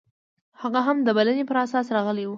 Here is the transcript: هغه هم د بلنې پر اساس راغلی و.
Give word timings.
هغه 0.61 0.79
هم 0.87 0.97
د 1.07 1.09
بلنې 1.17 1.43
پر 1.49 1.57
اساس 1.65 1.85
راغلی 1.95 2.25
و. 2.25 2.29